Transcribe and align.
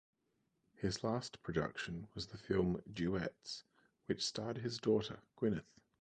His 0.73 1.03
last 1.03 1.43
production 1.43 2.07
was 2.15 2.25
the 2.29 2.37
film 2.39 2.81
"Duets", 2.91 3.65
which 4.07 4.25
starred 4.25 4.57
his 4.57 4.79
daughter, 4.79 5.19
Gwyneth. 5.37 5.69